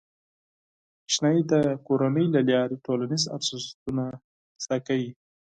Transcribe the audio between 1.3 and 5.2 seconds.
د کورنۍ له لارې ټولنیز ارزښتونه زده کوي.